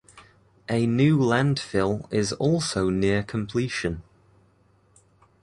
A 0.67 0.87
new 0.87 1.19
landfill 1.19 2.11
is 2.11 2.33
also 2.33 2.89
near 2.89 3.21
completion. 3.21 4.01